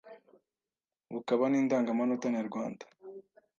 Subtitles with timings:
[1.13, 2.85] bukaba n’Indangamanota nyarwanda